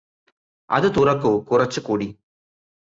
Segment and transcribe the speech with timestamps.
[0.69, 2.09] അത് തുറക്കു കുറച്ചു കൂടി